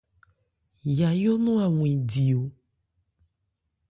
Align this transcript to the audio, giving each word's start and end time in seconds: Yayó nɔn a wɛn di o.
Yayó 0.97 1.31
nɔn 1.43 1.59
a 1.65 1.67
wɛn 1.77 1.93
di 2.09 2.25
o. 2.41 2.43